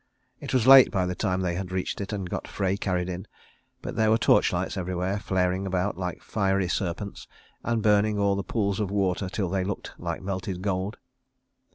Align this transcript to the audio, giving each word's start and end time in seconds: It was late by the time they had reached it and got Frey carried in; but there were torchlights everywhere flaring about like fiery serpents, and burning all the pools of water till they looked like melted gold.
It 0.39 0.51
was 0.51 0.65
late 0.65 0.89
by 0.89 1.05
the 1.05 1.13
time 1.13 1.41
they 1.41 1.53
had 1.53 1.71
reached 1.71 2.01
it 2.01 2.11
and 2.11 2.27
got 2.27 2.47
Frey 2.47 2.75
carried 2.75 3.07
in; 3.07 3.27
but 3.83 3.95
there 3.95 4.09
were 4.09 4.17
torchlights 4.17 4.75
everywhere 4.75 5.19
flaring 5.19 5.67
about 5.67 5.95
like 5.95 6.23
fiery 6.23 6.69
serpents, 6.69 7.27
and 7.63 7.83
burning 7.83 8.17
all 8.17 8.35
the 8.35 8.41
pools 8.41 8.79
of 8.79 8.89
water 8.89 9.29
till 9.29 9.51
they 9.51 9.63
looked 9.63 9.93
like 9.99 10.23
melted 10.23 10.63
gold. 10.63 10.97